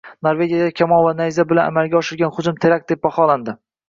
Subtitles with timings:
[0.25, 3.55] Norvegiyada kamon va nayzalar bilan amalga oshirilgan hujum terakt deb baholandi